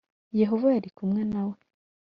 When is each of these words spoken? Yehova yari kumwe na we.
Yehova 0.39 0.67
yari 0.75 0.89
kumwe 0.97 1.21
na 1.31 1.41
we. 1.49 1.57